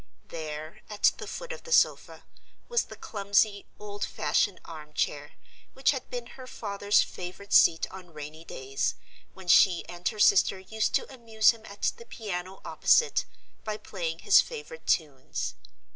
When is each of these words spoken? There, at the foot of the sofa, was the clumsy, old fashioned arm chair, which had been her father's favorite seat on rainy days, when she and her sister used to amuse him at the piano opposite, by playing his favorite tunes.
There, 0.29 0.81
at 0.89 1.11
the 1.19 1.27
foot 1.27 1.53
of 1.53 1.61
the 1.63 1.71
sofa, 1.71 2.25
was 2.67 2.85
the 2.85 2.95
clumsy, 2.95 3.67
old 3.77 4.03
fashioned 4.03 4.59
arm 4.65 4.93
chair, 4.95 5.33
which 5.73 5.91
had 5.91 6.09
been 6.09 6.25
her 6.25 6.47
father's 6.47 7.03
favorite 7.03 7.53
seat 7.53 7.85
on 7.91 8.11
rainy 8.11 8.43
days, 8.43 8.95
when 9.35 9.47
she 9.47 9.85
and 9.87 10.09
her 10.09 10.17
sister 10.17 10.57
used 10.57 10.95
to 10.95 11.13
amuse 11.13 11.51
him 11.51 11.67
at 11.67 11.83
the 11.97 12.05
piano 12.07 12.61
opposite, 12.65 13.25
by 13.63 13.77
playing 13.77 14.17
his 14.25 14.41
favorite 14.41 14.87
tunes. 14.87 15.53